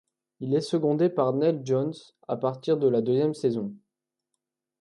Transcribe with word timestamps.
Il 0.39 0.55
est 0.55 0.61
secondé 0.61 1.09
par 1.09 1.31
Nell 1.31 1.61
Jones 1.63 1.93
à 2.27 2.35
partir 2.35 2.77
de 2.79 2.87
la 2.89 3.01
deuxième 3.03 3.35
saison. 3.35 3.71